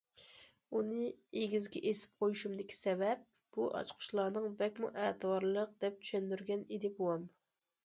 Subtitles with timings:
[0.77, 1.09] ئۇنى
[1.41, 3.21] ئېگىزگە ئېسىپ قويۇشۇمدىكى سەۋەب
[3.59, 7.31] بۇ ئاچقۇچلارنىڭ بەكمۇ ئەتىۋارلىق دەپ چۈشەندۈرگەن ئىدى بوۋام.